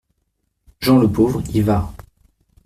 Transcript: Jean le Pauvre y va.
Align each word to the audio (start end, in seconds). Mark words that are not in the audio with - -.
Jean 0.81 0.97
le 0.97 1.07
Pauvre 1.07 1.43
y 1.53 1.61
va. 1.61 1.93